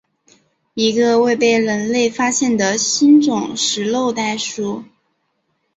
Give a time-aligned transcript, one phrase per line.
[0.73, 4.83] 一个未被人类发现的新种食肉袋鼠。